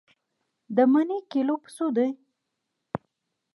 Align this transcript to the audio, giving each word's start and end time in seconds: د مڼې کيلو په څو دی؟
د 0.75 0.77
مڼې 0.91 1.17
کيلو 1.31 1.55
په 1.63 1.69
څو 1.75 1.85
دی؟ 1.95 2.09